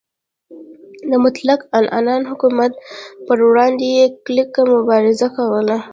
د 1.09 1.11
مطلق 1.25 1.59
العنان 1.77 2.21
حکومت 2.31 2.71
پروړاندې 3.27 3.87
یې 3.97 4.05
کلکه 4.25 4.61
مبارزه 4.73 5.27
کوله. 5.35 5.77